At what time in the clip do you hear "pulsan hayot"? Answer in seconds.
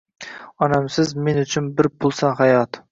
2.01-2.77